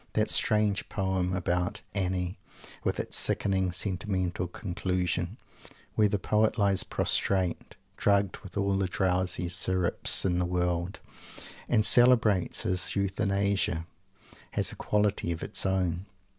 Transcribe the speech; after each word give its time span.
That 0.13 0.31
strange 0.31 0.89
poem 0.89 1.31
about 1.31 1.81
"Annie." 1.93 2.39
with 2.83 2.99
its 2.99 3.15
sickeningly 3.19 3.71
sentimental 3.73 4.47
conclusion, 4.47 5.37
where 5.93 6.07
the 6.07 6.17
poet 6.17 6.57
lies 6.57 6.83
prostrate, 6.83 7.75
drugged 7.97 8.37
with 8.39 8.57
all 8.57 8.75
the 8.79 8.87
drowsy 8.87 9.47
syrops 9.47 10.25
in 10.25 10.39
the 10.39 10.45
world, 10.47 10.99
and 11.69 11.85
celebrates 11.85 12.61
his 12.63 12.95
euthanasia, 12.95 13.85
has 14.53 14.71
a 14.71 14.75
quality 14.75 15.31
of 15.31 15.43
its 15.43 15.67
own. 15.67 16.07